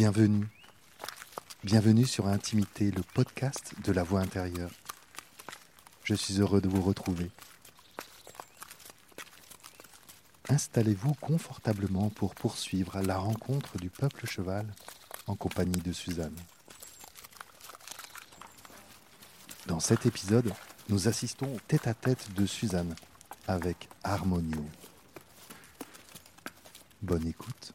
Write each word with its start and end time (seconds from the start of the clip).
Bienvenue. 0.00 0.46
Bienvenue 1.64 2.06
sur 2.06 2.28
Intimité, 2.28 2.92
le 2.92 3.02
podcast 3.02 3.74
de 3.82 3.90
la 3.90 4.04
voix 4.04 4.20
intérieure. 4.20 4.70
Je 6.04 6.14
suis 6.14 6.38
heureux 6.38 6.60
de 6.60 6.68
vous 6.68 6.82
retrouver. 6.82 7.32
Installez-vous 10.48 11.14
confortablement 11.14 12.10
pour 12.10 12.36
poursuivre 12.36 13.00
la 13.00 13.18
rencontre 13.18 13.76
du 13.76 13.90
peuple 13.90 14.24
cheval 14.28 14.72
en 15.26 15.34
compagnie 15.34 15.82
de 15.82 15.92
Suzanne. 15.92 16.38
Dans 19.66 19.80
cet 19.80 20.06
épisode, 20.06 20.52
nous 20.90 21.08
assistons 21.08 21.56
tête-à-tête 21.66 22.32
de 22.34 22.46
Suzanne 22.46 22.94
avec 23.48 23.88
Harmonio. 24.04 24.64
Bonne 27.02 27.26
écoute. 27.26 27.74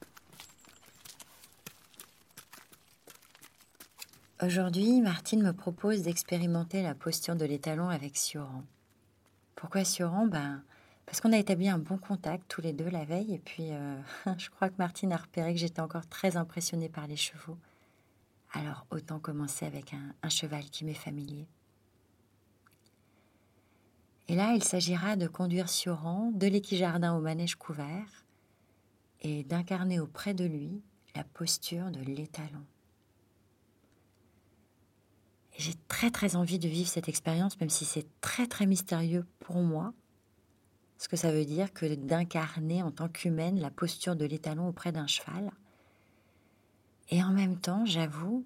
Aujourd'hui, 4.42 5.00
Martine 5.00 5.44
me 5.44 5.54
propose 5.54 6.02
d'expérimenter 6.02 6.82
la 6.82 6.96
posture 6.96 7.36
de 7.36 7.46
l'étalon 7.46 7.90
avec 7.90 8.18
Sioran. 8.18 8.64
Pourquoi 9.56 9.86
Sioran? 9.86 10.26
Ben, 10.26 10.64
Parce 11.06 11.22
qu'on 11.22 11.32
a 11.32 11.38
établi 11.38 11.70
un 11.70 11.78
bon 11.78 11.98
contact 11.98 12.44
tous 12.50 12.60
les 12.60 12.74
deux 12.74 12.90
la 12.90 13.06
veille, 13.06 13.36
et 13.36 13.40
puis 13.40 13.72
euh, 13.72 13.96
je 14.38 14.50
crois 14.50 14.70
que 14.70 14.78
Martine 14.80 15.14
a 15.14 15.18
repéré 15.18 15.54
que 15.54 15.60
j'étais 15.60 15.82
encore 15.82 16.08
très 16.08 16.36
impressionnée 16.36 16.90
par 16.90 17.06
les 17.06 17.16
chevaux. 17.16 17.58
Alors 18.54 18.88
autant 18.90 19.20
commencer 19.20 19.66
avec 19.66 19.94
un, 19.94 20.30
cheval 20.30 20.64
qui 20.66 20.84
m'est 20.84 20.94
familier. 20.94 21.48
Et 24.30 24.36
là, 24.36 24.54
il 24.56 24.64
s'agira 24.64 25.16
de 25.16 25.28
conduire 25.28 25.70
Sioran 25.70 26.32
de 26.34 26.48
l'équijardin 26.48 27.16
au 27.16 27.22
manège 27.22 27.56
couvert 27.56 28.26
et 29.22 29.44
d'incarner 29.44 30.00
auprès 30.00 30.34
de 30.34 30.46
lui 30.46 30.82
la 31.16 31.24
posture 31.24 31.92
de 31.92 32.00
l'étalon. 32.00 32.66
J'ai 35.58 35.74
très 35.88 36.10
très 36.10 36.36
envie 36.36 36.60
de 36.60 36.68
vivre 36.68 36.90
cette 36.90 37.10
expérience, 37.10 37.60
même 37.60 37.70
si 37.70 37.86
c'est 37.86 38.08
très 38.22 38.48
très 38.48 38.66
mystérieux 38.66 39.26
pour 39.40 39.58
moi. 39.58 39.94
Ce 40.98 41.08
que 41.08 41.16
ça 41.16 41.32
veut 41.32 41.46
dire 41.46 41.74
que 41.74 41.96
d'incarner 41.96 42.82
en 42.82 42.92
tant 42.92 43.10
qu'humaine 43.10 43.60
la 43.60 43.70
posture 43.70 44.16
de 44.16 44.26
l'étalon 44.26 44.68
auprès 44.68 44.92
d'un 44.92 45.08
cheval. 45.08 45.52
Et 47.10 47.22
en 47.22 47.32
même 47.32 47.60
temps, 47.60 47.86
j'avoue, 47.86 48.46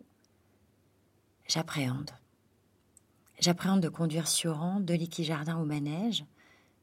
j'appréhende. 1.47 2.11
J'appréhende 3.39 3.81
de 3.81 3.89
conduire 3.89 4.27
Sioran 4.27 4.79
de 4.79 4.93
l'équijardin 4.93 5.57
au 5.57 5.65
manège, 5.65 6.25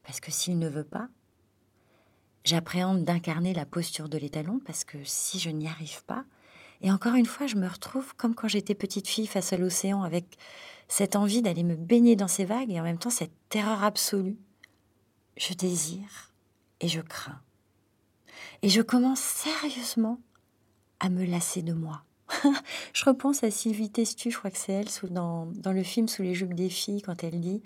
parce 0.03 0.19
que 0.19 0.31
s'il 0.31 0.57
ne 0.57 0.69
veut 0.69 0.85
pas, 0.85 1.09
j'appréhende 2.45 3.03
d'incarner 3.03 3.53
la 3.53 3.65
posture 3.65 4.07
de 4.07 4.17
l'étalon, 4.17 4.61
parce 4.65 4.85
que 4.85 4.97
si 5.03 5.39
je 5.39 5.49
n'y 5.49 5.67
arrive 5.67 6.03
pas, 6.05 6.23
et 6.81 6.91
encore 6.91 7.15
une 7.15 7.25
fois, 7.25 7.47
je 7.47 7.55
me 7.55 7.67
retrouve 7.67 8.15
comme 8.15 8.35
quand 8.35 8.47
j'étais 8.47 8.75
petite 8.75 9.07
fille 9.07 9.27
face 9.27 9.53
à 9.53 9.57
l'océan, 9.57 10.03
avec 10.03 10.37
cette 10.87 11.15
envie 11.15 11.41
d'aller 11.41 11.63
me 11.63 11.75
baigner 11.75 12.15
dans 12.15 12.27
ces 12.27 12.45
vagues 12.45 12.71
et 12.71 12.79
en 12.79 12.83
même 12.83 12.99
temps 12.99 13.09
cette 13.09 13.33
terreur 13.49 13.83
absolue. 13.83 14.37
Je 15.37 15.53
désire 15.53 16.31
et 16.81 16.87
je 16.87 17.01
crains. 17.01 17.41
Et 18.61 18.69
je 18.69 18.81
commence 18.81 19.19
sérieusement 19.19 20.19
à 20.99 21.09
me 21.09 21.25
lasser 21.25 21.61
de 21.61 21.73
moi. 21.73 22.03
je 22.93 23.05
repense 23.05 23.43
à 23.43 23.51
Sylvie 23.51 23.91
Testu, 23.91 24.31
je 24.31 24.37
crois 24.37 24.51
que 24.51 24.57
c'est 24.57 24.73
elle, 24.73 24.87
dans, 25.11 25.45
dans 25.45 25.71
le 25.71 25.83
film 25.83 26.07
Sous 26.07 26.23
les 26.23 26.33
jupes 26.33 26.53
des 26.53 26.69
filles, 26.69 27.01
quand 27.01 27.23
elle 27.23 27.39
dit 27.39 27.61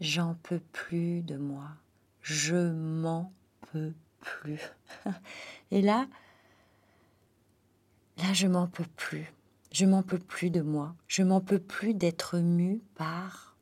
J'en 0.00 0.34
peux 0.42 0.60
plus 0.72 1.22
de 1.22 1.36
moi. 1.36 1.68
Je 2.22 2.72
m'en 2.72 3.32
peux 3.72 3.92
plus. 4.20 4.60
et 5.70 5.80
là, 5.80 6.06
Là, 8.18 8.32
je 8.32 8.46
m'en 8.46 8.66
peux 8.66 8.86
plus. 8.96 9.32
Je 9.72 9.84
m'en 9.84 10.02
peux 10.02 10.18
plus 10.18 10.50
de 10.50 10.62
moi. 10.62 10.94
Je 11.06 11.22
m'en 11.22 11.40
peux 11.40 11.58
plus 11.58 11.94
d'être 11.94 12.38
mue 12.38 12.80
par, 12.94 13.56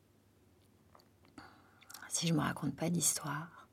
si 2.07 2.27
je 2.27 2.33
me 2.33 2.39
raconte 2.39 2.75
pas 2.75 2.89
d'histoire, 2.89 3.67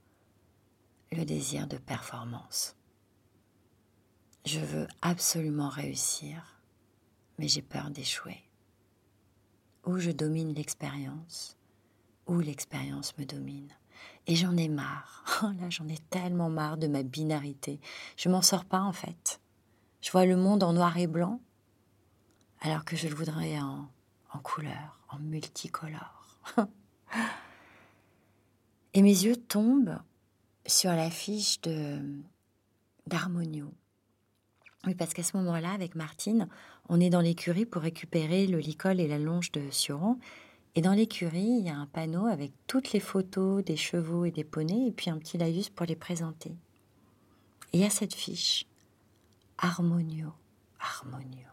le 1.12 1.24
désir 1.24 1.66
de 1.66 1.76
performance. 1.76 2.74
Je 4.44 4.58
veux 4.58 4.88
absolument 5.02 5.68
réussir, 5.68 6.58
mais 7.38 7.46
j'ai 7.46 7.62
peur 7.62 7.90
d'échouer. 7.90 8.42
Ou 9.86 9.98
je 9.98 10.10
domine 10.10 10.54
l'expérience, 10.54 11.56
ou 12.26 12.40
l'expérience 12.40 13.16
me 13.18 13.24
domine. 13.24 13.70
Et 14.26 14.34
j'en 14.34 14.56
ai 14.56 14.68
marre. 14.68 15.20
Oh 15.44 15.50
là, 15.60 15.70
j'en 15.70 15.88
ai 15.88 15.98
tellement 16.10 16.50
marre 16.50 16.76
de 16.76 16.86
ma 16.86 17.02
binarité. 17.02 17.80
Je 18.16 18.28
m'en 18.28 18.42
sors 18.42 18.64
pas 18.64 18.80
en 18.80 18.92
fait. 18.92 19.40
Je 20.02 20.10
vois 20.10 20.26
le 20.26 20.36
monde 20.36 20.62
en 20.62 20.72
noir 20.72 20.98
et 20.98 21.06
blanc, 21.06 21.40
alors 22.60 22.84
que 22.84 22.96
je 22.96 23.08
le 23.08 23.14
voudrais 23.14 23.58
en, 23.58 23.88
en 24.32 24.38
couleur, 24.40 25.00
en 25.08 25.18
multicolore. 25.18 26.38
et 28.94 29.00
mes 29.00 29.24
yeux 29.24 29.36
tombent 29.36 29.98
sur 30.66 30.90
l'affiche 30.90 31.60
de 31.62 32.00
d'Harmonio. 33.06 33.72
Oui, 34.86 34.94
parce 34.94 35.12
qu'à 35.14 35.22
ce 35.22 35.36
moment-là, 35.36 35.70
avec 35.72 35.94
Martine, 35.94 36.48
on 36.88 37.00
est 37.00 37.10
dans 37.10 37.20
l'écurie 37.20 37.66
pour 37.66 37.82
récupérer 37.82 38.46
le 38.46 38.58
licol 38.58 39.00
et 39.00 39.08
la 39.08 39.18
longe 39.18 39.52
de 39.52 39.70
Sioran. 39.70 40.18
Et 40.74 40.80
dans 40.80 40.92
l'écurie, 40.92 41.58
il 41.60 41.66
y 41.66 41.68
a 41.68 41.76
un 41.76 41.86
panneau 41.86 42.26
avec 42.26 42.52
toutes 42.66 42.92
les 42.92 43.00
photos 43.00 43.64
des 43.64 43.76
chevaux 43.76 44.24
et 44.24 44.30
des 44.30 44.44
poneys, 44.44 44.88
et 44.88 44.92
puis 44.92 45.10
un 45.10 45.18
petit 45.18 45.38
laïus 45.38 45.68
pour 45.68 45.86
les 45.86 45.96
présenter. 45.96 46.50
Et 47.72 47.78
il 47.78 47.80
y 47.80 47.84
a 47.84 47.90
cette 47.90 48.14
fiche. 48.14 48.66
Harmonio, 49.64 50.32
harmonio. 50.80 51.48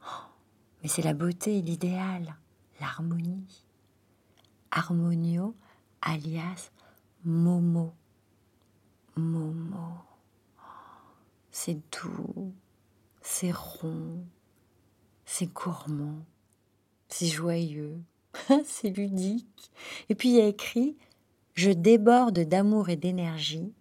mais 0.82 0.88
c'est 0.88 1.02
la 1.02 1.12
beauté, 1.12 1.60
l'idéal, 1.60 2.34
l'harmonie. 2.80 3.66
Harmonio 4.70 5.54
alias 6.00 6.70
Momo. 7.22 7.92
Momo. 9.14 9.92
C'est 11.50 11.78
doux, 11.92 12.54
c'est 13.20 13.52
rond, 13.52 14.24
c'est 15.26 15.52
gourmand, 15.52 16.24
c'est 17.08 17.26
joyeux, 17.26 18.00
c'est 18.64 18.88
ludique. 18.88 19.70
Et 20.08 20.14
puis 20.14 20.30
il 20.30 20.36
y 20.36 20.40
a 20.40 20.46
écrit 20.46 20.96
Je 21.52 21.72
déborde 21.72 22.40
d'amour 22.40 22.88
et 22.88 22.96
d'énergie. 22.96 23.74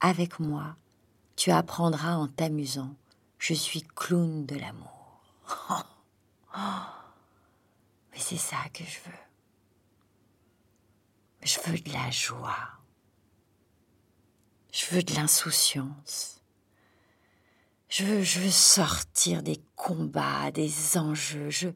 Avec 0.00 0.40
moi, 0.40 0.74
tu 1.36 1.52
apprendras 1.52 2.16
en 2.16 2.26
t'amusant 2.26 2.96
je 3.44 3.52
suis 3.52 3.82
clown 3.82 4.46
de 4.46 4.56
l'amour. 4.56 5.20
Mais 6.56 8.18
c'est 8.18 8.38
ça 8.38 8.56
que 8.72 8.82
je 8.84 8.98
veux. 9.04 9.18
Je 11.42 11.58
veux 11.66 11.78
de 11.78 11.92
la 11.92 12.10
joie. 12.10 12.70
Je 14.72 14.86
veux 14.86 15.02
de 15.02 15.12
l'insouciance. 15.12 16.40
Je 17.90 18.04
veux, 18.04 18.50
sortir 18.50 19.42
des 19.42 19.60
combats, 19.76 20.50
des 20.50 20.96
enjeux. 20.96 21.50
Je, 21.50 21.68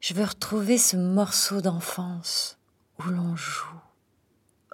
je 0.00 0.12
veux 0.12 0.24
retrouver 0.24 0.76
ce 0.76 0.98
morceau 0.98 1.62
d'enfance 1.62 2.58
où 2.98 3.04
l'on 3.04 3.34
joue, 3.34 3.80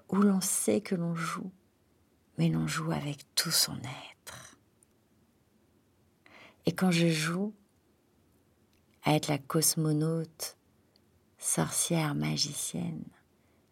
où 0.09 0.17
l'on 0.17 0.41
sait 0.41 0.81
que 0.81 0.97
l'on 0.97 1.15
joue, 1.15 1.53
mais 2.39 2.49
l'on 2.49 2.67
joue 2.67 2.91
avec 2.91 3.25
tout 3.37 3.53
son 3.53 3.77
être. 3.77 4.14
Et 6.67 6.73
quand 6.73 6.91
je 6.91 7.09
joue 7.09 7.55
à 9.03 9.15
être 9.15 9.29
la 9.29 9.39
cosmonaute, 9.39 10.57
sorcière, 11.38 12.15
magicienne, 12.15 13.05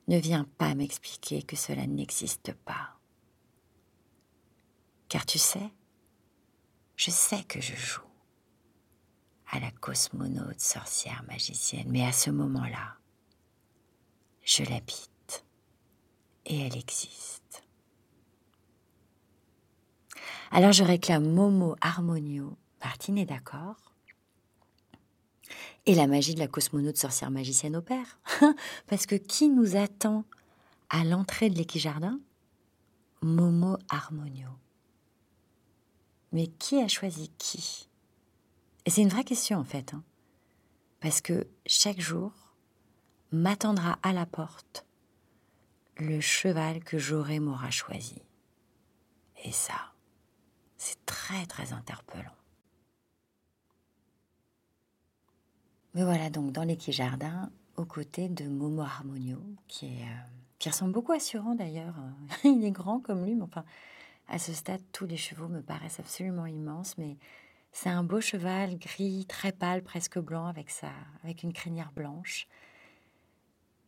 ne 0.09 0.19
viens 0.19 0.45
pas 0.59 0.75
m'expliquer 0.75 1.43
que 1.43 1.57
cela 1.57 1.87
n'existe 1.87 2.53
pas. 2.53 2.99
Car 5.09 5.25
tu 5.25 5.39
sais, 5.39 5.71
je 6.97 7.11
sais 7.11 7.43
que 7.45 7.61
je 7.61 7.75
joue 7.75 8.03
à 9.51 9.61
la 9.61 9.71
cosmonaute, 9.71 10.61
sorcière, 10.61 11.25
magicienne, 11.29 11.89
mais 11.89 12.05
à 12.05 12.13
ce 12.13 12.31
moment-là, 12.31 12.97
je 14.45 14.65
l'habite 14.65 15.45
et 16.47 16.61
elle 16.61 16.77
existe. 16.77 17.63
Alors 20.51 20.73
je 20.73 20.85
réclame 20.85 21.33
Momo 21.33 21.77
Harmonio 21.81 22.57
Martine 22.83 23.19
est 23.19 23.27
d'accord. 23.27 23.77
Et 25.87 25.95
la 25.95 26.07
magie 26.07 26.35
de 26.35 26.41
la 26.41 26.49
cosmonaute 26.49 26.97
sorcière 26.97 27.31
magicienne 27.31 27.77
opère. 27.77 28.19
Parce 28.87 29.07
que 29.07 29.15
qui 29.15 29.49
nous 29.49 29.77
attend 29.77 30.25
à 30.91 31.05
l'entrée 31.05 31.51
de 31.51 31.57
l'équijardin 31.57 32.21
Momo 33.23 33.79
Harmonio. 33.89 34.49
Mais 36.33 36.47
qui 36.47 36.81
a 36.81 36.89
choisi 36.89 37.31
qui? 37.39 37.89
Et 38.85 38.91
c'est 38.91 39.03
une 39.03 39.09
vraie 39.09 39.25
question 39.25 39.59
en 39.59 39.65
fait. 39.65 39.95
Hein. 39.95 40.03
Parce 41.01 41.21
que 41.21 41.47
chaque 41.67 42.01
jour 42.01 42.33
m'attendra 43.31 43.99
à 44.03 44.13
la 44.13 44.27
porte 44.27 44.87
le 45.97 46.21
cheval 46.21 46.83
que 46.83 46.99
j'aurai 46.99 47.39
m'aura 47.39 47.71
choisi. 47.71 48.23
Et 49.45 49.53
ça, 49.53 49.93
c'est 50.79 51.05
très 51.07 51.47
très 51.47 51.73
interpellant. 51.73 52.33
Me 55.95 56.05
voilà 56.05 56.31
donc 56.31 56.53
dans 56.53 56.63
l'équijardin, 56.63 57.51
aux 57.77 57.85
côtés 57.85 58.31
de 58.31 58.45
Momo 58.45 58.81
Harmonio, 58.81 59.39
qui, 59.69 59.87
est, 59.87 60.05
euh, 60.05 60.71
ressemble 60.71 60.93
beaucoup 60.93 61.13
à 61.13 61.21
Suran 61.21 61.55
d'ailleurs. 61.55 61.95
Il 62.45 62.65
est 62.65 62.71
grand 62.71 62.99
comme 63.01 63.27
lui, 63.27 63.35
mais 63.35 63.43
enfin, 63.43 63.65
à 64.29 64.39
ce 64.39 64.55
stade, 64.55 64.81
tous 64.93 65.05
les 65.05 65.19
chevaux 65.19 65.49
me 65.49 65.61
paraissent 65.61 66.01
absolument 66.01 66.47
immenses, 66.47 66.97
mais 66.97 67.19
c'est 67.73 67.91
un 67.91 68.05
beau 68.05 68.23
cheval 68.23 68.79
gris, 68.79 69.27
très 69.29 69.53
pâle, 69.53 69.83
presque 69.83 70.19
blanc, 70.19 70.47
avec, 70.47 70.71
sa, 70.71 70.89
avec 71.25 71.43
une 71.43 71.53
crinière 71.53 71.93
blanche. 71.93 72.47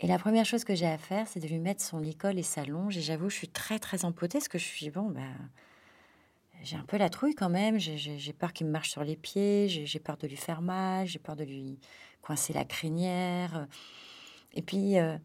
Et 0.01 0.07
la 0.07 0.19
première 0.19 0.45
chose 0.45 0.65
que 0.65 0.75
j'ai 0.75 0.87
à 0.87 0.99
faire, 0.99 1.27
c'est 1.27 1.41
de 1.41 1.47
lui 1.47 1.59
mettre 1.59 1.83
son 1.83 2.01
licol 2.01 2.39
et 2.39 2.43
sa 2.43 2.67
longe. 2.67 2.99
Et 2.99 3.01
j'avoue, 3.01 3.31
je 3.31 3.37
suis 3.37 3.49
très, 3.49 3.79
très 3.79 4.05
empotée, 4.05 4.39
parce 4.39 4.49
que 4.49 4.59
je 4.59 4.65
suis, 4.65 4.91
bon, 4.91 5.09
ben, 5.09 5.35
j'ai 6.63 6.77
un 6.77 6.85
peu 6.85 6.97
la 6.97 7.11
trouille 7.11 7.35
quand 7.35 7.51
même. 7.51 7.79
J'ai 7.79 8.33
peur 8.33 8.53
qu'il 8.53 8.67
me 8.67 8.73
marche 8.73 8.91
sur 8.91 9.05
les 9.05 9.17
pieds, 9.17 9.69
j'ai 9.69 9.99
peur 9.99 10.17
de 10.17 10.27
lui 10.27 10.37
faire 10.37 10.63
mal, 10.63 11.07
j'ai 11.07 11.19
peur 11.19 11.37
de 11.37 11.45
lui 11.45 11.79
coincer 12.23 12.53
la 12.53 12.65
crinière. 12.65 13.67
Et 14.55 14.63
puis, 14.63 14.99
euh, 14.99 15.17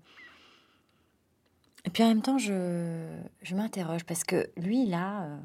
et 1.85 1.89
puis 1.89 2.03
en 2.03 2.07
même 2.07 2.21
temps, 2.21 2.37
je, 2.37 3.19
je 3.41 3.55
m'interroge 3.55 4.03
parce 4.03 4.23
que 4.23 4.49
lui, 4.57 4.85
là, 4.85 5.23
euh, 5.23 5.37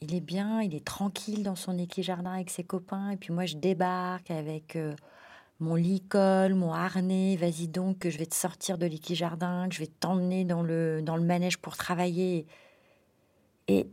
il 0.00 0.14
est 0.14 0.20
bien, 0.20 0.62
il 0.62 0.74
est 0.74 0.84
tranquille 0.84 1.42
dans 1.42 1.56
son 1.56 1.78
équijardin 1.78 2.34
avec 2.34 2.50
ses 2.50 2.64
copains. 2.64 3.10
Et 3.10 3.16
puis 3.16 3.32
moi, 3.32 3.46
je 3.46 3.56
débarque 3.56 4.30
avec 4.30 4.76
euh, 4.76 4.94
mon 5.60 5.74
licol, 5.74 6.54
mon 6.54 6.72
harnais. 6.72 7.36
Vas-y 7.36 7.68
donc, 7.68 7.98
que 7.98 8.10
je 8.10 8.18
vais 8.18 8.26
te 8.26 8.34
sortir 8.34 8.78
de 8.78 8.86
l'équijardin, 8.86 9.68
que 9.68 9.74
je 9.74 9.80
vais 9.80 9.90
t'emmener 10.00 10.44
dans 10.44 10.62
le, 10.62 11.02
dans 11.02 11.16
le 11.16 11.24
manège 11.24 11.58
pour 11.58 11.76
travailler. 11.76 12.46
Et, 13.68 13.88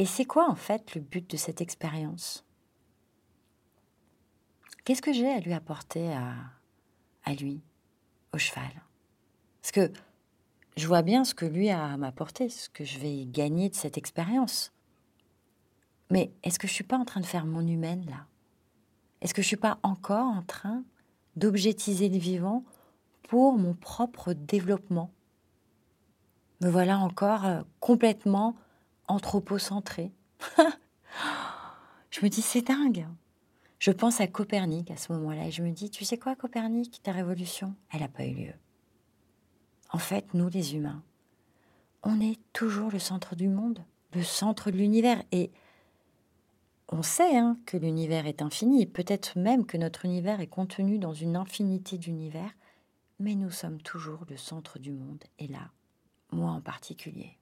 et 0.00 0.06
c'est 0.06 0.24
quoi 0.24 0.48
en 0.48 0.54
fait 0.54 0.94
le 0.94 1.02
but 1.02 1.28
de 1.30 1.36
cette 1.36 1.60
expérience? 1.60 2.46
Qu'est-ce 4.82 5.02
que 5.02 5.12
j'ai 5.12 5.28
à 5.28 5.40
lui 5.40 5.52
apporter 5.52 6.10
à, 6.10 7.34
lui, 7.34 7.60
au 8.32 8.38
cheval? 8.38 8.70
Parce 9.60 9.72
que 9.72 9.92
je 10.78 10.86
vois 10.86 11.02
bien 11.02 11.22
ce 11.24 11.34
que 11.34 11.44
lui 11.44 11.68
a 11.68 11.84
à 11.84 11.96
m'apporter, 11.98 12.48
ce 12.48 12.70
que 12.70 12.82
je 12.82 12.98
vais 12.98 13.26
gagner 13.26 13.68
de 13.68 13.74
cette 13.74 13.98
expérience. 13.98 14.72
Mais 16.08 16.32
est-ce 16.44 16.58
que 16.58 16.66
je 16.66 16.72
suis 16.72 16.82
pas 16.82 16.96
en 16.96 17.04
train 17.04 17.20
de 17.20 17.26
faire 17.26 17.44
mon 17.44 17.66
humaine 17.66 18.06
là? 18.08 18.24
Est-ce 19.20 19.34
que 19.34 19.42
je 19.42 19.48
suis 19.48 19.56
pas 19.56 19.80
encore 19.82 20.24
en 20.24 20.42
train 20.42 20.82
d'objetiser 21.36 22.08
le 22.08 22.16
vivant 22.16 22.64
pour 23.24 23.58
mon 23.58 23.74
propre 23.74 24.32
développement? 24.32 25.10
Me 26.62 26.70
voilà 26.70 26.98
encore 27.00 27.44
euh, 27.44 27.60
complètement 27.80 28.56
anthropocentré. 29.10 30.12
je 32.10 32.20
me 32.22 32.28
dis, 32.28 32.42
c'est 32.42 32.62
dingue. 32.62 33.06
Je 33.78 33.90
pense 33.90 34.20
à 34.20 34.26
Copernic 34.26 34.90
à 34.90 34.96
ce 34.96 35.12
moment-là 35.12 35.46
et 35.46 35.50
je 35.50 35.62
me 35.62 35.70
dis, 35.70 35.90
tu 35.90 36.04
sais 36.04 36.18
quoi, 36.18 36.36
Copernic, 36.36 37.02
ta 37.02 37.12
révolution, 37.12 37.74
elle 37.92 38.00
n'a 38.00 38.08
pas 38.08 38.26
eu 38.26 38.34
lieu. 38.34 38.52
En 39.92 39.98
fait, 39.98 40.34
nous, 40.34 40.48
les 40.48 40.76
humains, 40.76 41.02
on 42.02 42.20
est 42.20 42.38
toujours 42.52 42.90
le 42.90 42.98
centre 42.98 43.34
du 43.34 43.48
monde, 43.48 43.84
le 44.14 44.22
centre 44.22 44.70
de 44.70 44.76
l'univers. 44.76 45.22
Et 45.32 45.50
on 46.88 47.02
sait 47.02 47.36
hein, 47.36 47.56
que 47.66 47.76
l'univers 47.76 48.26
est 48.26 48.42
infini, 48.42 48.86
peut-être 48.86 49.38
même 49.38 49.66
que 49.66 49.76
notre 49.76 50.04
univers 50.04 50.40
est 50.40 50.46
contenu 50.46 50.98
dans 50.98 51.14
une 51.14 51.36
infinité 51.36 51.98
d'univers, 51.98 52.52
mais 53.18 53.34
nous 53.34 53.50
sommes 53.50 53.80
toujours 53.80 54.24
le 54.28 54.36
centre 54.36 54.78
du 54.78 54.92
monde, 54.92 55.22
et 55.38 55.46
là, 55.46 55.70
moi 56.32 56.50
en 56.50 56.60
particulier. 56.60 57.36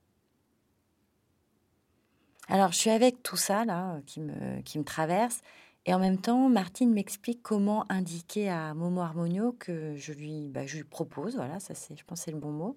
Alors, 2.48 2.72
je 2.72 2.78
suis 2.78 2.90
avec 2.90 3.22
tout 3.22 3.36
ça, 3.36 3.64
là, 3.64 4.00
qui 4.06 4.20
me, 4.20 4.60
qui 4.62 4.78
me 4.78 4.84
traverse. 4.84 5.42
Et 5.86 5.94
en 5.94 5.98
même 5.98 6.18
temps, 6.18 6.48
Martine 6.48 6.92
m'explique 6.92 7.42
comment 7.42 7.84
indiquer 7.90 8.50
à 8.50 8.74
Momo 8.74 9.00
Harmonio 9.00 9.52
que 9.58 9.94
je 9.96 10.12
lui, 10.12 10.48
bah, 10.48 10.66
je 10.66 10.76
lui 10.76 10.84
propose, 10.84 11.36
voilà, 11.36 11.60
ça 11.60 11.74
c'est, 11.74 11.98
je 11.98 12.04
pense 12.04 12.20
c'est 12.20 12.30
le 12.30 12.38
bon 12.38 12.50
mot, 12.50 12.76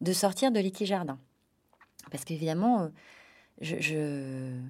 de 0.00 0.12
sortir 0.12 0.50
de 0.50 0.60
l'équijardin. 0.60 1.18
Parce 2.10 2.24
qu'évidemment, 2.24 2.90
euh, 3.62 4.60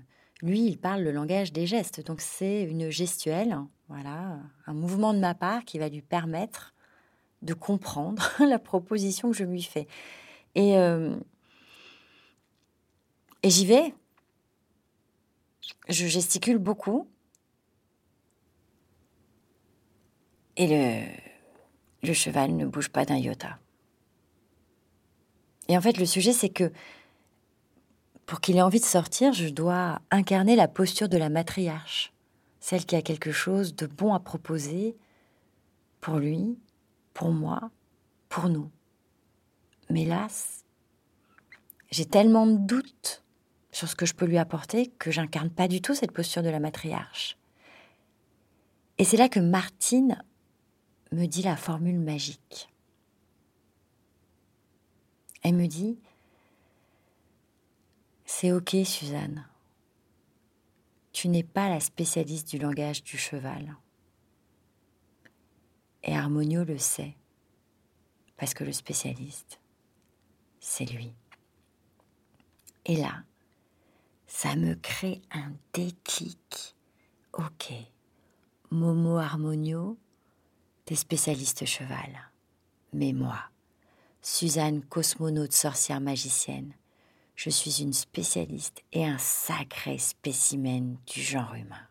lui, 0.43 0.67
il 0.67 0.79
parle 0.79 1.03
le 1.03 1.13
langage 1.13 1.53
des 1.53 1.67
gestes. 1.67 2.05
Donc 2.05 2.21
c'est 2.21 2.63
une 2.65 2.91
gestuelle, 2.91 3.57
voilà, 3.89 4.39
un 4.67 4.75
mouvement 4.75 5.15
de 5.15 5.19
ma 5.19 5.35
part 5.35 5.65
qui 5.65 5.79
va 5.79 5.89
lui 5.89 6.03
permettre 6.03 6.75
de 7.43 7.55
comprendre 7.55 8.29
la 8.41 8.59
proposition 8.59 9.31
que 9.31 9.37
je 9.37 9.45
lui 9.45 9.63
fais. 9.63 9.87
Et, 10.55 10.77
euh, 10.77 11.15
et 13.43 13.51
j'y 13.51 13.67
vais, 13.67 13.95
je 15.89 16.07
gesticule 16.07 16.59
beaucoup. 16.59 17.09
Et 20.57 20.67
le, 20.67 21.07
le 22.03 22.13
cheval 22.15 22.57
ne 22.57 22.67
bouge 22.67 22.89
pas 22.89 23.05
d'un 23.05 23.17
iota. 23.17 23.59
Et 25.69 25.77
en 25.77 25.81
fait, 25.81 25.99
le 25.99 26.07
sujet, 26.07 26.33
c'est 26.33 26.49
que 26.49 26.73
pour 28.25 28.41
qu'il 28.41 28.57
ait 28.57 28.63
envie 28.63 28.81
de 28.81 28.85
sortir, 28.85 29.33
je 29.33 29.49
dois 29.49 30.01
incarner 30.11 30.57
la 30.57 30.69
posture 30.69 31.09
de 31.09 31.17
la 31.17 31.29
matriarche, 31.29 32.13
celle 32.61 32.85
qui 32.85 32.97
a 32.97 33.03
quelque 33.03 33.33
chose 33.33 33.75
de 33.75 33.87
bon 33.87 34.15
à 34.15 34.21
proposer 34.21 34.97
pour 36.01 36.17
lui, 36.19 36.59
pour 37.15 37.31
moi, 37.31 37.71
pour 38.29 38.49
nous. 38.49 38.71
Mais 39.91 40.03
hélas, 40.03 40.65
j'ai 41.91 42.05
tellement 42.05 42.47
de 42.47 42.57
doutes 42.57 43.23
sur 43.77 43.91
ce 43.91 43.95
que 43.95 44.07
je 44.07 44.15
peux 44.15 44.25
lui 44.25 44.39
apporter 44.39 44.87
que 44.87 45.11
j'incarne 45.11 45.51
pas 45.51 45.69
du 45.69 45.83
tout 45.83 45.95
cette 45.95 46.13
posture 46.13 46.43
de 46.43 46.49
la 46.49 46.61
matriarche. 46.61 47.37
Et 48.97 49.05
c'est 49.05 49.19
là 49.19 49.29
que 49.29 49.39
Martine 49.39 50.25
me 51.13 51.27
dit 51.27 51.43
la 51.43 51.59
formule 51.59 51.99
magique. 51.99 52.71
Elle 55.43 55.57
me 55.57 55.67
dit 55.67 55.99
C'est 58.25 58.51
ok, 58.51 58.77
Suzanne. 58.87 59.47
Tu 61.13 61.29
n'es 61.29 61.45
pas 61.45 61.69
la 61.69 61.81
spécialiste 61.81 62.49
du 62.49 62.59
langage 62.59 63.05
du 63.05 63.19
cheval. 63.19 63.77
Et 66.03 66.17
Harmonio 66.17 66.65
le 66.65 66.79
sait, 66.79 67.15
parce 68.39 68.55
que 68.55 68.65
le 68.65 68.73
spécialiste, 68.73 69.61
c'est 70.61 70.87
lui. 70.87 71.13
Et 72.87 72.97
là, 72.97 73.23
ça 74.27 74.57
me 74.57 74.75
crée 74.75 75.23
un 75.31 75.53
déclic. 75.73 76.75
Ok, 77.33 77.73
Momo 78.71 79.19
Harmonio, 79.19 79.99
t'es 80.85 80.95
spécialiste 80.95 81.65
cheval. 81.65 82.31
Mais 82.93 83.13
moi, 83.13 83.39
Suzanne, 84.23 84.83
cosmonaute 84.83 85.53
sorcière 85.53 86.01
magicienne, 86.01 86.73
je 87.35 87.51
suis 87.51 87.83
une 87.83 87.93
spécialiste 87.93 88.83
et 88.93 89.05
un 89.07 89.19
sacré 89.19 89.99
spécimen 89.99 90.97
du 91.07 91.21
genre 91.21 91.55
humain. 91.55 91.87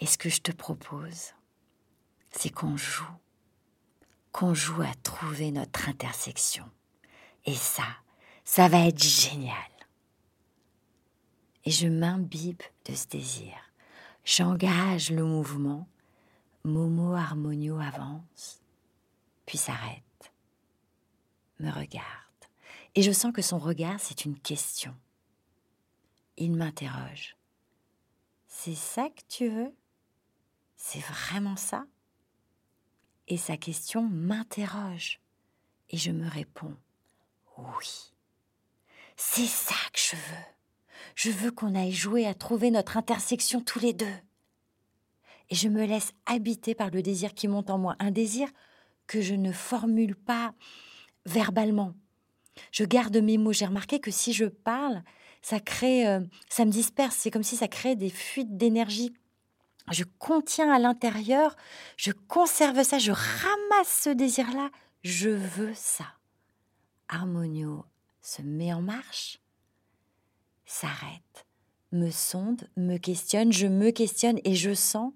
Et 0.00 0.06
ce 0.06 0.18
que 0.18 0.28
je 0.28 0.40
te 0.40 0.52
propose, 0.52 1.32
c'est 2.30 2.50
qu'on 2.50 2.76
joue, 2.76 3.04
qu'on 4.32 4.54
joue 4.54 4.82
à 4.82 4.94
trouver 5.02 5.50
notre 5.50 5.88
intersection. 5.88 6.70
Et 7.46 7.54
ça, 7.54 7.86
ça 8.44 8.68
va 8.68 8.86
être 8.86 9.02
génial 9.02 9.56
et 11.68 11.70
je 11.70 11.86
m'imbibe 11.86 12.62
de 12.86 12.94
ce 12.94 13.06
désir. 13.08 13.52
J'engage 14.24 15.10
le 15.10 15.22
mouvement. 15.22 15.86
Momo 16.64 17.12
Harmonio 17.12 17.78
avance, 17.78 18.62
puis 19.44 19.58
s'arrête, 19.58 20.32
me 21.60 21.70
regarde. 21.70 22.06
Et 22.94 23.02
je 23.02 23.12
sens 23.12 23.34
que 23.34 23.42
son 23.42 23.58
regard, 23.58 24.00
c'est 24.00 24.24
une 24.24 24.40
question. 24.40 24.96
Il 26.38 26.56
m'interroge. 26.56 27.36
C'est 28.46 28.74
ça 28.74 29.10
que 29.10 29.20
tu 29.28 29.50
veux? 29.50 29.74
C'est 30.78 31.04
vraiment 31.04 31.56
ça? 31.56 31.84
Et 33.26 33.36
sa 33.36 33.58
question 33.58 34.08
m'interroge. 34.08 35.20
Et 35.90 35.98
je 35.98 36.12
me 36.12 36.30
réponds, 36.30 36.78
oui. 37.58 38.14
C'est 39.18 39.44
ça 39.44 39.76
que 39.92 40.00
je 40.00 40.16
veux. 40.16 40.57
Je 41.14 41.30
veux 41.30 41.50
qu'on 41.50 41.74
aille 41.74 41.92
jouer 41.92 42.26
à 42.26 42.34
trouver 42.34 42.70
notre 42.70 42.96
intersection 42.96 43.60
tous 43.60 43.80
les 43.80 43.92
deux. 43.92 44.06
Et 45.50 45.54
je 45.54 45.68
me 45.68 45.84
laisse 45.84 46.12
habiter 46.26 46.74
par 46.74 46.90
le 46.90 47.02
désir 47.02 47.34
qui 47.34 47.48
monte 47.48 47.70
en 47.70 47.78
moi, 47.78 47.96
un 47.98 48.10
désir 48.10 48.48
que 49.06 49.20
je 49.20 49.34
ne 49.34 49.52
formule 49.52 50.14
pas 50.14 50.54
verbalement. 51.24 51.94
Je 52.72 52.84
garde 52.84 53.16
mes 53.16 53.38
mots. 53.38 53.52
J'ai 53.52 53.66
remarqué 53.66 54.00
que 54.00 54.10
si 54.10 54.32
je 54.32 54.44
parle, 54.44 55.02
ça 55.42 55.60
crée, 55.60 56.06
euh, 56.06 56.20
ça 56.48 56.64
me 56.64 56.70
disperse. 56.70 57.16
C'est 57.16 57.30
comme 57.30 57.42
si 57.42 57.56
ça 57.56 57.68
crée 57.68 57.96
des 57.96 58.10
fuites 58.10 58.56
d'énergie. 58.56 59.14
Je 59.90 60.04
contiens 60.18 60.70
à 60.70 60.78
l'intérieur, 60.78 61.56
je 61.96 62.12
conserve 62.12 62.82
ça, 62.82 62.98
je 62.98 63.12
ramasse 63.12 64.02
ce 64.02 64.10
désir-là. 64.10 64.70
Je 65.02 65.30
veux 65.30 65.72
ça. 65.74 66.04
Harmonio 67.08 67.86
se 68.20 68.42
met 68.42 68.72
en 68.74 68.82
marche 68.82 69.40
s'arrête, 70.68 71.46
me 71.92 72.10
sonde, 72.10 72.68
me 72.76 72.98
questionne, 72.98 73.52
je 73.52 73.66
me 73.66 73.90
questionne 73.90 74.38
et 74.44 74.54
je 74.54 74.74
sens 74.74 75.12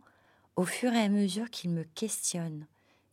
au 0.57 0.65
fur 0.65 0.93
et 0.93 1.01
à 1.01 1.09
mesure 1.09 1.51
qu'il 1.51 1.71
me 1.71 1.85
questionne 1.85 2.67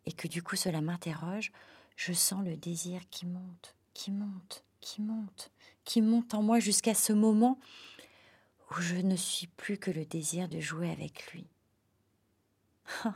et 0.05 0.13
que 0.13 0.27
du 0.27 0.41
coup 0.41 0.55
cela 0.55 0.81
m'interroge, 0.81 1.51
je 1.97 2.13
sens 2.13 2.43
le 2.43 2.55
désir 2.55 3.01
qui 3.11 3.25
monte, 3.25 3.75
qui 3.93 4.11
monte, 4.11 4.63
qui 4.79 5.01
monte, 5.01 5.51
qui 5.83 6.01
monte 6.01 6.33
en 6.33 6.41
moi 6.41 6.59
jusqu'à 6.59 6.93
ce 6.93 7.11
moment 7.11 7.59
où 8.71 8.75
je 8.79 8.95
ne 8.95 9.17
suis 9.17 9.47
plus 9.47 9.77
que 9.77 9.91
le 9.91 10.05
désir 10.05 10.47
de 10.47 10.61
jouer 10.61 10.89
avec 10.89 11.31
lui. 11.33 11.45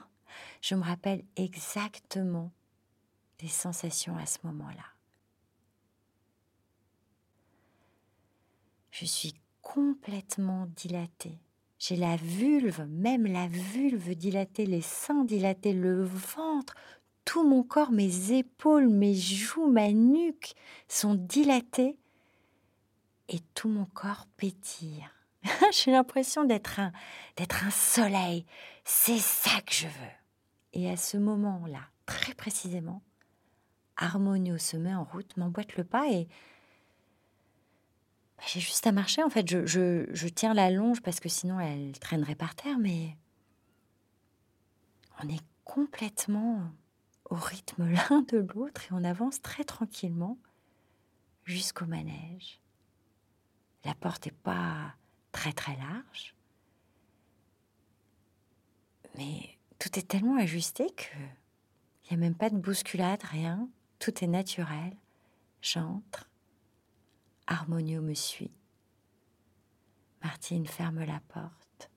je 0.61 0.75
me 0.75 0.83
rappelle 0.83 1.23
exactement 1.37 2.51
des 3.39 3.47
sensations 3.47 4.17
à 4.17 4.25
ce 4.25 4.39
moment-là. 4.43 4.92
Je 8.93 9.05
suis 9.05 9.33
complètement 9.63 10.67
dilatée. 10.75 11.39
J'ai 11.79 11.95
la 11.95 12.15
vulve, 12.15 12.85
même 12.87 13.25
la 13.25 13.47
vulve 13.47 14.13
dilatée, 14.13 14.67
les 14.67 14.83
seins 14.83 15.23
dilatés, 15.23 15.73
le 15.73 16.03
ventre, 16.03 16.75
tout 17.25 17.43
mon 17.43 17.63
corps, 17.63 17.91
mes 17.91 18.33
épaules, 18.33 18.87
mes 18.87 19.15
joues, 19.15 19.65
ma 19.65 19.91
nuque 19.91 20.53
sont 20.87 21.15
dilatés 21.15 21.97
et 23.29 23.39
tout 23.55 23.67
mon 23.67 23.85
corps 23.85 24.27
pétille. 24.37 25.09
J'ai 25.71 25.89
l'impression 25.89 26.43
d'être 26.43 26.79
un, 26.79 26.91
d'être 27.35 27.65
un 27.65 27.71
soleil. 27.71 28.45
C'est 28.85 29.17
ça 29.17 29.59
que 29.65 29.73
je 29.73 29.87
veux. 29.87 30.15
Et 30.73 30.87
à 30.87 30.97
ce 30.97 31.17
moment-là, 31.17 31.81
très 32.05 32.35
précisément, 32.35 33.01
Harmonio 33.97 34.59
se 34.59 34.77
met 34.77 34.93
en 34.93 35.03
route, 35.03 35.35
m'emboîte 35.35 35.77
le 35.77 35.83
pas 35.83 36.11
et 36.11 36.27
j'ai 38.47 38.59
juste 38.59 38.85
à 38.87 38.91
marcher. 38.91 39.23
En 39.23 39.29
fait, 39.29 39.49
je, 39.49 39.65
je, 39.65 40.05
je 40.11 40.27
tiens 40.27 40.53
la 40.53 40.69
longe 40.69 41.01
parce 41.01 41.19
que 41.19 41.29
sinon 41.29 41.59
elle 41.59 41.97
traînerait 41.99 42.35
par 42.35 42.55
terre, 42.55 42.77
mais 42.79 43.17
on 45.23 45.29
est 45.29 45.43
complètement 45.63 46.61
au 47.29 47.35
rythme 47.35 47.89
l'un 48.09 48.21
de 48.21 48.37
l'autre 48.37 48.81
et 48.83 48.89
on 48.91 49.03
avance 49.03 49.41
très 49.41 49.63
tranquillement 49.63 50.37
jusqu'au 51.45 51.85
manège. 51.85 52.59
La 53.85 53.95
porte 53.95 54.25
n'est 54.25 54.31
pas 54.31 54.95
très 55.31 55.51
très 55.51 55.75
large, 55.75 56.35
mais 59.17 59.57
tout 59.79 59.99
est 59.99 60.07
tellement 60.07 60.37
ajusté 60.37 60.89
que 60.91 61.17
il 62.03 62.17
n'y 62.17 62.23
a 62.23 62.25
même 62.25 62.35
pas 62.35 62.49
de 62.49 62.57
bousculade, 62.57 63.23
rien. 63.23 63.69
Tout 63.97 64.23
est 64.23 64.27
naturel. 64.27 64.95
J'entre. 65.61 66.29
Harmonio 67.47 68.01
me 68.01 68.13
suit. 68.13 68.51
Martine 70.23 70.65
ferme 70.65 71.03
la 71.03 71.19
porte. 71.27 71.91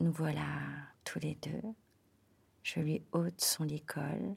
Nous 0.00 0.12
voilà 0.12 0.44
tous 1.04 1.18
les 1.18 1.34
deux. 1.36 1.62
Je 2.62 2.80
lui 2.80 3.02
ôte 3.12 3.40
son 3.40 3.64
licol, 3.64 4.36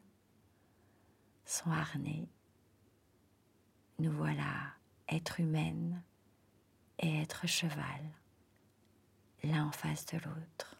son 1.45 1.71
harnais. 1.71 2.27
Nous 3.99 4.11
voilà 4.11 4.73
être 5.07 5.39
humaine 5.39 6.01
et 6.99 7.21
être 7.21 7.47
cheval, 7.47 8.01
l'un 9.43 9.67
en 9.67 9.71
face 9.71 10.05
de 10.07 10.17
l'autre. 10.17 10.75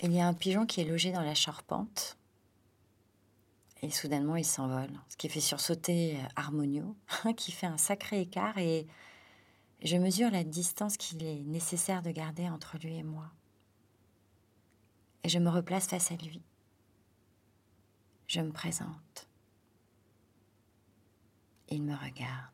Il 0.00 0.12
y 0.12 0.20
a 0.20 0.26
un 0.26 0.34
pigeon 0.34 0.66
qui 0.66 0.80
est 0.80 0.84
logé 0.84 1.12
dans 1.12 1.22
la 1.22 1.34
charpente. 1.34 2.16
Et 3.82 3.90
soudainement, 3.90 4.36
il 4.36 4.44
s'envole, 4.44 4.90
ce 5.08 5.16
qui 5.16 5.28
fait 5.28 5.40
sursauter 5.40 6.18
Harmonio, 6.34 6.96
qui 7.36 7.52
fait 7.52 7.66
un 7.66 7.76
sacré 7.76 8.20
écart 8.20 8.58
et 8.58 8.86
je 9.82 9.96
mesure 9.96 10.30
la 10.30 10.42
distance 10.42 10.96
qu'il 10.96 11.22
est 11.22 11.44
nécessaire 11.44 12.02
de 12.02 12.10
garder 12.10 12.48
entre 12.48 12.76
lui 12.78 12.96
et 12.96 13.04
moi. 13.04 13.30
Et 15.22 15.28
je 15.28 15.38
me 15.38 15.50
replace 15.50 15.86
face 15.86 16.10
à 16.10 16.16
lui. 16.16 16.42
Je 18.26 18.40
me 18.40 18.50
présente. 18.50 19.28
Il 21.68 21.82
me 21.82 21.94
regarde. 21.94 22.52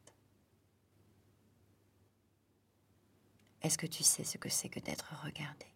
Est-ce 3.63 3.79
que 3.79 3.87
tu 3.87 4.03
sais 4.03 4.25
ce 4.25 4.37
que 4.37 4.51
c'est 4.51 4.69
que 4.69 4.81
d'être 4.81 5.15
regardé? 5.25 5.74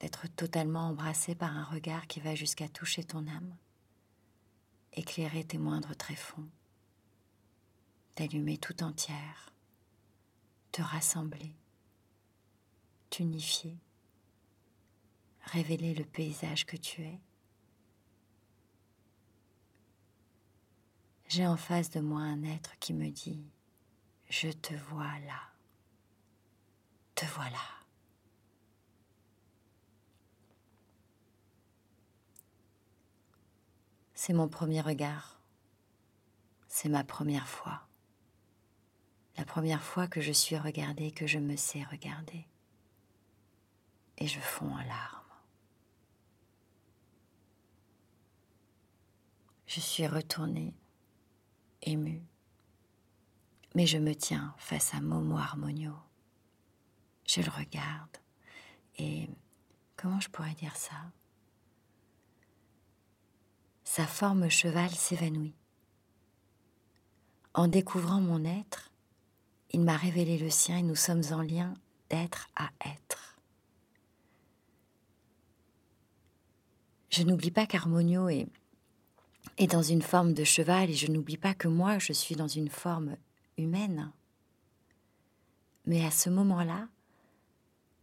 D'être 0.00 0.26
totalement 0.28 0.88
embrassé 0.88 1.34
par 1.34 1.56
un 1.56 1.64
regard 1.64 2.06
qui 2.06 2.20
va 2.20 2.34
jusqu'à 2.34 2.68
toucher 2.68 3.04
ton 3.04 3.26
âme, 3.26 3.56
éclairer 4.92 5.44
tes 5.44 5.58
moindres 5.58 5.96
tréfonds 5.96 6.48
t'allumer 8.16 8.56
tout 8.56 8.82
entière, 8.82 9.52
te 10.72 10.80
rassembler, 10.80 11.54
t'unifier, 13.10 13.78
révéler 15.42 15.94
le 15.94 16.04
paysage 16.04 16.64
que 16.64 16.78
tu 16.78 17.02
es. 17.02 17.20
J'ai 21.28 21.46
en 21.46 21.58
face 21.58 21.90
de 21.90 22.00
moi 22.00 22.22
un 22.22 22.42
être 22.42 22.78
qui 22.78 22.94
me 22.94 23.10
dit, 23.10 23.44
je 24.30 24.48
te 24.48 24.74
vois 24.74 25.18
là, 25.26 25.42
te 27.14 27.26
voilà. 27.34 27.75
C'est 34.26 34.32
mon 34.32 34.48
premier 34.48 34.80
regard, 34.80 35.40
c'est 36.66 36.88
ma 36.88 37.04
première 37.04 37.46
fois 37.46 37.86
la 39.36 39.44
première 39.44 39.84
fois 39.84 40.08
que 40.08 40.20
je 40.20 40.32
suis 40.32 40.56
regardée, 40.56 41.12
que 41.12 41.28
je 41.28 41.38
me 41.38 41.54
sais 41.54 41.84
regarder. 41.84 42.44
Et 44.18 44.26
je 44.26 44.40
fonds 44.40 44.72
en 44.72 44.82
larmes. 44.82 45.22
Je 49.68 49.78
suis 49.78 50.08
retournée, 50.08 50.74
émue, 51.82 52.22
mais 53.76 53.86
je 53.86 53.98
me 53.98 54.14
tiens 54.14 54.56
face 54.58 54.92
à 54.92 55.00
Momo 55.00 55.36
Harmonio. 55.36 55.94
Je 57.26 57.42
le 57.42 57.50
regarde 57.50 58.16
et 58.98 59.28
comment 59.96 60.18
je 60.18 60.30
pourrais 60.30 60.54
dire 60.54 60.74
ça? 60.74 60.96
Sa 63.96 64.06
forme 64.06 64.50
cheval 64.50 64.90
s'évanouit. 64.90 65.54
En 67.54 67.66
découvrant 67.66 68.20
mon 68.20 68.44
être, 68.44 68.92
il 69.70 69.80
m'a 69.80 69.96
révélé 69.96 70.36
le 70.36 70.50
sien 70.50 70.76
et 70.76 70.82
nous 70.82 70.94
sommes 70.94 71.22
en 71.30 71.40
lien 71.40 71.72
d'être 72.10 72.46
à 72.56 72.68
être. 72.84 73.38
Je 77.08 77.22
n'oublie 77.22 77.50
pas 77.50 77.64
qu'Harmonio 77.64 78.28
est, 78.28 78.48
est 79.56 79.72
dans 79.72 79.80
une 79.80 80.02
forme 80.02 80.34
de 80.34 80.44
cheval 80.44 80.90
et 80.90 80.94
je 80.94 81.10
n'oublie 81.10 81.38
pas 81.38 81.54
que 81.54 81.68
moi, 81.68 81.98
je 81.98 82.12
suis 82.12 82.36
dans 82.36 82.48
une 82.48 82.68
forme 82.68 83.16
humaine. 83.56 84.12
Mais 85.86 86.04
à 86.04 86.10
ce 86.10 86.28
moment-là, 86.28 86.86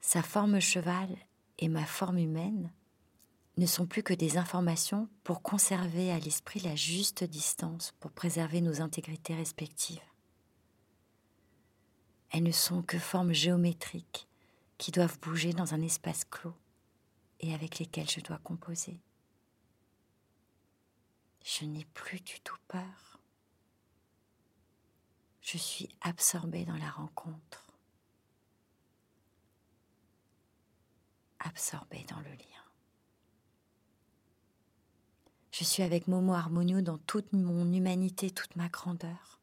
sa 0.01 0.23
forme 0.23 0.59
cheval 0.59 1.09
et 1.59 1.67
ma 1.67 1.85
forme 1.85 2.17
humaine 2.17 2.71
ne 3.57 3.65
sont 3.65 3.85
plus 3.85 4.03
que 4.03 4.13
des 4.13 4.37
informations 4.37 5.07
pour 5.23 5.41
conserver 5.41 6.11
à 6.11 6.19
l'esprit 6.19 6.59
la 6.59 6.75
juste 6.75 7.23
distance, 7.23 7.93
pour 7.99 8.11
préserver 8.11 8.61
nos 8.61 8.81
intégrités 8.81 9.35
respectives. 9.35 10.01
Elles 12.31 12.43
ne 12.43 12.51
sont 12.51 12.81
que 12.81 12.97
formes 12.97 13.33
géométriques 13.33 14.27
qui 14.79 14.91
doivent 14.91 15.19
bouger 15.19 15.53
dans 15.53 15.75
un 15.75 15.81
espace 15.81 16.25
clos 16.25 16.55
et 17.41 17.53
avec 17.53 17.77
lesquelles 17.77 18.09
je 18.09 18.21
dois 18.21 18.39
composer. 18.39 18.99
Je 21.43 21.65
n'ai 21.65 21.85
plus 21.93 22.21
du 22.21 22.39
tout 22.39 22.57
peur. 22.67 23.19
Je 25.41 25.57
suis 25.57 25.89
absorbée 26.01 26.65
dans 26.65 26.77
la 26.77 26.89
rencontre, 26.89 27.67
absorbée 31.39 32.05
dans 32.09 32.21
le 32.21 32.31
lien. 32.31 32.62
Je 35.53 35.63
suis 35.63 35.83
avec 35.83 36.07
Momo 36.07 36.33
Harmonio 36.33 36.81
dans 36.81 36.97
toute 36.97 37.31
mon 37.31 37.71
humanité, 37.71 38.31
toute 38.31 38.55
ma 38.55 38.69
grandeur, 38.69 39.39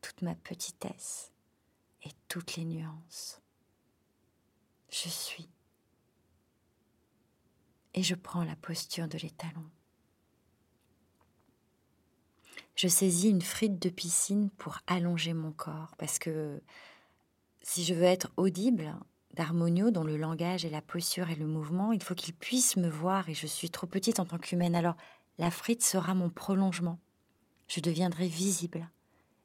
toute 0.00 0.22
ma 0.22 0.34
petitesse 0.34 1.32
et 2.02 2.08
toutes 2.28 2.56
les 2.56 2.64
nuances. 2.64 3.42
Je 4.88 5.10
suis. 5.10 5.50
Et 7.92 8.02
je 8.02 8.14
prends 8.14 8.42
la 8.42 8.56
posture 8.56 9.06
de 9.06 9.18
l'étalon. 9.18 9.66
Je 12.74 12.88
saisis 12.88 13.28
une 13.28 13.42
frite 13.42 13.78
de 13.78 13.90
piscine 13.90 14.48
pour 14.48 14.78
allonger 14.86 15.34
mon 15.34 15.52
corps, 15.52 15.94
parce 15.98 16.18
que 16.18 16.62
si 17.60 17.84
je 17.84 17.92
veux 17.92 18.04
être 18.04 18.32
audible 18.38 18.94
d'Harmonio, 19.34 19.90
dont 19.90 20.04
le 20.04 20.16
langage 20.16 20.64
et 20.64 20.70
la 20.70 20.80
posture 20.80 21.28
et 21.28 21.36
le 21.36 21.46
mouvement, 21.46 21.92
il 21.92 22.02
faut 22.02 22.14
qu'il 22.14 22.32
puisse 22.32 22.78
me 22.78 22.88
voir 22.88 23.28
et 23.28 23.34
je 23.34 23.46
suis 23.46 23.68
trop 23.68 23.86
petite 23.86 24.20
en 24.20 24.24
tant 24.24 24.38
qu'humaine. 24.38 24.74
Alors 24.74 24.96
la 25.38 25.50
frite 25.50 25.82
sera 25.82 26.14
mon 26.14 26.30
prolongement. 26.30 26.98
Je 27.66 27.80
deviendrai 27.80 28.28
visible 28.28 28.88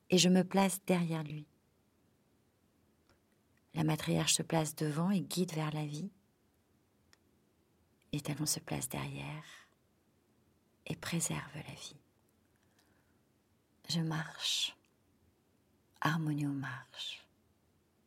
et 0.09 0.17
je 0.17 0.29
me 0.29 0.43
place 0.43 0.81
derrière 0.85 1.23
lui. 1.23 1.47
La 3.73 3.83
matriarche 3.83 4.33
se 4.33 4.43
place 4.43 4.75
devant 4.75 5.09
et 5.11 5.21
guide 5.21 5.53
vers 5.53 5.71
la 5.71 5.85
vie. 5.85 6.11
Les 8.11 8.21
talons 8.21 8.45
se 8.45 8.59
placent 8.59 8.89
derrière 8.89 9.45
et 10.87 10.95
préservent 10.95 11.55
la 11.55 11.73
vie. 11.73 11.99
Je 13.87 14.01
marche. 14.01 14.75
Harmonio 16.01 16.49
marche. 16.49 17.25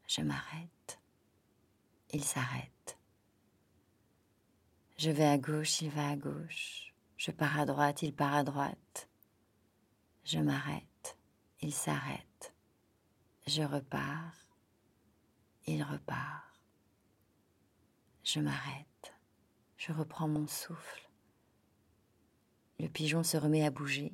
Je 0.08 0.22
m'arrête. 0.22 1.00
Il 2.12 2.24
s'arrête. 2.24 2.98
Je 4.98 5.10
vais 5.10 5.26
à 5.26 5.38
gauche, 5.38 5.80
il 5.80 5.90
va 5.90 6.10
à 6.10 6.16
gauche. 6.16 6.91
Je 7.24 7.30
pars 7.30 7.60
à 7.60 7.66
droite, 7.66 8.02
il 8.02 8.12
part 8.12 8.34
à 8.34 8.42
droite. 8.42 9.08
Je 10.24 10.40
m'arrête. 10.40 11.16
Il 11.60 11.72
s'arrête. 11.72 12.52
Je 13.46 13.62
repars. 13.62 14.34
Il 15.68 15.84
repart. 15.84 16.60
Je 18.24 18.40
m'arrête. 18.40 19.14
Je 19.76 19.92
reprends 19.92 20.26
mon 20.26 20.48
souffle. 20.48 21.08
Le 22.80 22.88
pigeon 22.88 23.22
se 23.22 23.36
remet 23.36 23.64
à 23.64 23.70
bouger. 23.70 24.12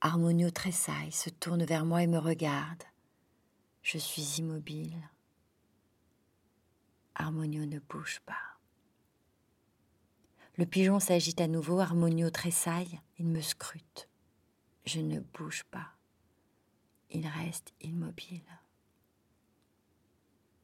Harmonio 0.00 0.52
tressaille, 0.52 1.10
se 1.10 1.28
tourne 1.28 1.64
vers 1.64 1.84
moi 1.84 2.04
et 2.04 2.06
me 2.06 2.18
regarde. 2.18 2.84
Je 3.82 3.98
suis 3.98 4.38
immobile. 4.38 5.10
Harmonio 7.16 7.66
ne 7.66 7.80
bouge 7.80 8.20
pas. 8.24 8.51
Le 10.56 10.66
pigeon 10.66 11.00
s'agite 11.00 11.40
à 11.40 11.48
nouveau, 11.48 11.80
Harmonio 11.80 12.28
tressaille, 12.30 13.00
il 13.18 13.26
me 13.26 13.40
scrute. 13.40 14.08
Je 14.84 15.00
ne 15.00 15.20
bouge 15.20 15.64
pas. 15.70 15.92
Il 17.10 17.26
reste 17.26 17.72
immobile. 17.80 18.42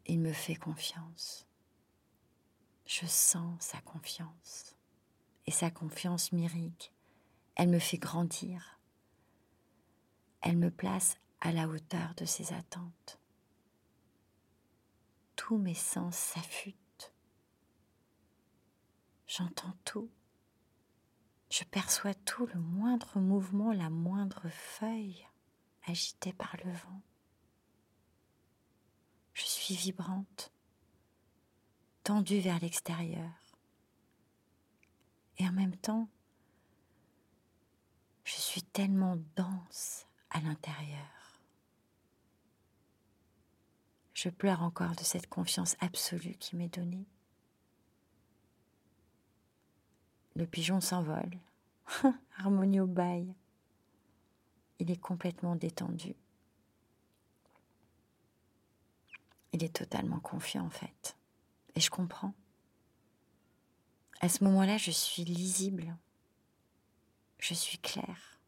Il 0.06 0.20
me 0.20 0.32
fait 0.32 0.56
confiance. 0.56 1.46
Je 2.84 3.06
sens 3.06 3.56
sa 3.60 3.80
confiance. 3.80 4.74
Et 5.46 5.50
sa 5.50 5.70
confiance 5.70 6.32
m'irrigue. 6.32 6.92
Elle 7.54 7.68
me 7.68 7.78
fait 7.78 7.98
grandir. 7.98 8.80
Elle 10.42 10.58
me 10.58 10.70
place 10.70 11.16
à 11.40 11.52
la 11.52 11.66
hauteur 11.66 12.14
de 12.16 12.24
ses 12.24 12.52
attentes. 12.52 13.18
Tous 15.36 15.58
mes 15.58 15.74
sens 15.74 16.16
s'affûtent. 16.16 16.87
J'entends 19.38 19.76
tout. 19.84 20.10
Je 21.48 21.62
perçois 21.62 22.12
tout, 22.12 22.46
le 22.46 22.58
moindre 22.58 23.20
mouvement, 23.20 23.72
la 23.72 23.88
moindre 23.88 24.48
feuille 24.48 25.24
agitée 25.86 26.32
par 26.32 26.56
le 26.64 26.72
vent. 26.72 27.00
Je 29.34 29.44
suis 29.44 29.76
vibrante, 29.76 30.52
tendue 32.02 32.40
vers 32.40 32.58
l'extérieur. 32.58 33.30
Et 35.36 35.46
en 35.46 35.52
même 35.52 35.76
temps, 35.76 36.08
je 38.24 38.34
suis 38.34 38.64
tellement 38.64 39.18
dense 39.36 40.08
à 40.30 40.40
l'intérieur. 40.40 41.40
Je 44.14 44.30
pleure 44.30 44.64
encore 44.64 44.96
de 44.96 45.04
cette 45.04 45.28
confiance 45.28 45.76
absolue 45.78 46.34
qui 46.34 46.56
m'est 46.56 46.76
donnée. 46.76 47.06
Le 50.38 50.46
pigeon 50.46 50.80
s'envole. 50.80 51.36
Harmonio 52.38 52.86
baille. 52.86 53.34
Il 54.78 54.88
est 54.92 55.00
complètement 55.00 55.56
détendu. 55.56 56.14
Il 59.52 59.64
est 59.64 59.74
totalement 59.74 60.20
confiant 60.20 60.64
en 60.64 60.70
fait. 60.70 61.16
Et 61.74 61.80
je 61.80 61.90
comprends. 61.90 62.34
À 64.20 64.28
ce 64.28 64.44
moment-là, 64.44 64.76
je 64.76 64.92
suis 64.92 65.24
lisible. 65.24 65.96
Je 67.40 67.54
suis 67.54 67.78
claire. 67.78 68.38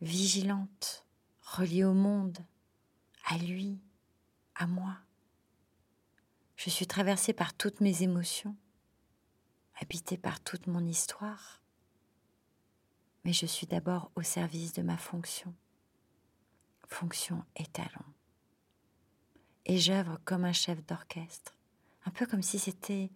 Vigilante, 0.00 1.06
reliée 1.42 1.82
au 1.82 1.92
monde, 1.92 2.38
à 3.24 3.36
lui, 3.36 3.80
à 4.54 4.68
moi. 4.68 4.96
Je 6.54 6.70
suis 6.70 6.86
traversée 6.86 7.32
par 7.32 7.52
toutes 7.52 7.80
mes 7.80 8.04
émotions 8.04 8.54
habité 9.76 10.16
par 10.16 10.40
toute 10.40 10.66
mon 10.66 10.84
histoire, 10.84 11.60
mais 13.24 13.32
je 13.32 13.46
suis 13.46 13.66
d'abord 13.66 14.10
au 14.14 14.22
service 14.22 14.72
de 14.72 14.82
ma 14.82 14.96
fonction, 14.96 15.54
fonction 16.88 17.44
étalon. 17.56 18.04
Et 19.64 19.78
j'œuvre 19.78 20.20
comme 20.24 20.44
un 20.44 20.52
chef 20.52 20.84
d'orchestre, 20.86 21.54
un 22.04 22.10
peu 22.10 22.26
comme 22.26 22.42
si 22.42 22.58
c'était 22.58 23.10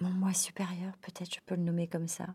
mon 0.00 0.10
moi 0.10 0.34
supérieur, 0.34 0.96
peut-être 0.98 1.32
je 1.32 1.40
peux 1.40 1.54
le 1.54 1.62
nommer 1.62 1.88
comme 1.88 2.08
ça, 2.08 2.34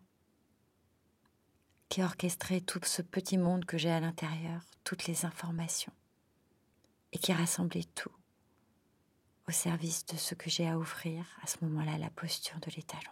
qui 1.90 2.02
orchestrait 2.02 2.62
tout 2.62 2.80
ce 2.84 3.02
petit 3.02 3.38
monde 3.38 3.66
que 3.66 3.78
j'ai 3.78 3.92
à 3.92 4.00
l'intérieur, 4.00 4.62
toutes 4.84 5.08
les 5.08 5.26
informations, 5.26 5.94
et 7.12 7.18
qui 7.18 7.34
rassemblait 7.34 7.84
tout 7.84 8.12
au 9.50 9.52
service 9.52 10.06
de 10.06 10.16
ce 10.16 10.36
que 10.36 10.48
j'ai 10.48 10.70
à 10.70 10.78
offrir, 10.78 11.26
à 11.42 11.48
ce 11.48 11.58
moment-là, 11.66 11.98
la 11.98 12.12
posture 12.12 12.60
de 12.60 12.70
l'étalon. 12.76 13.12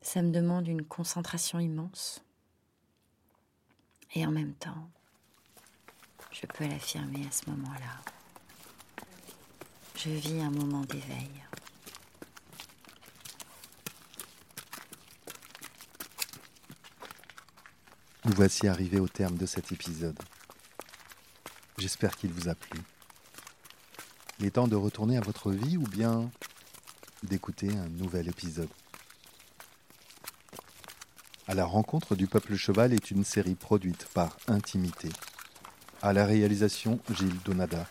Ça 0.00 0.22
me 0.22 0.30
demande 0.30 0.66
une 0.66 0.86
concentration 0.86 1.58
immense. 1.58 2.24
Et 4.14 4.24
en 4.24 4.30
même 4.30 4.54
temps, 4.54 4.88
je 6.30 6.46
peux 6.46 6.66
l'affirmer 6.66 7.26
à 7.26 7.30
ce 7.30 7.50
moment-là. 7.50 9.04
Je 9.96 10.08
vis 10.08 10.40
un 10.40 10.50
moment 10.50 10.80
d'éveil. 10.80 11.44
Nous 18.24 18.32
voici 18.32 18.66
arrivés 18.66 19.00
au 19.00 19.08
terme 19.08 19.36
de 19.36 19.44
cet 19.44 19.72
épisode. 19.72 20.18
J'espère 21.78 22.16
qu'il 22.16 22.32
vous 22.32 22.48
a 22.48 22.56
plu. 22.56 22.80
Il 24.40 24.46
est 24.46 24.50
temps 24.50 24.66
de 24.66 24.74
retourner 24.74 25.16
à 25.16 25.20
votre 25.20 25.52
vie 25.52 25.76
ou 25.76 25.84
bien 25.84 26.28
d'écouter 27.22 27.70
un 27.70 27.88
nouvel 27.88 28.28
épisode. 28.28 28.68
À 31.46 31.54
la 31.54 31.64
rencontre 31.64 32.16
du 32.16 32.26
peuple 32.26 32.56
cheval 32.56 32.92
est 32.92 33.12
une 33.12 33.22
série 33.22 33.54
produite 33.54 34.06
par 34.06 34.36
Intimité. 34.48 35.08
À 36.02 36.12
la 36.12 36.26
réalisation, 36.26 36.98
Gilles 37.14 37.38
Donada. 37.44 37.86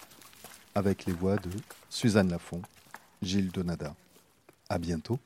Avec 0.76 1.06
les 1.06 1.14
voix 1.14 1.38
de 1.38 1.50
Suzanne 1.90 2.30
Lafont, 2.30 2.62
Gilles 3.22 3.52
Donada. 3.52 3.96
À 4.70 4.80
bientôt. 4.80 5.18